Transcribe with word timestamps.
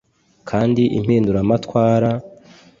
kandi 0.49 0.83
impinduramatwara, 0.97 2.11